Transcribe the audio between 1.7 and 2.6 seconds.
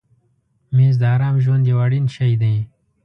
یو اړین شی دی.